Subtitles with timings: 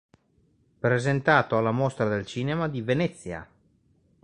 [0.79, 3.47] Presentato alla Mostra del Cinema di Venezia.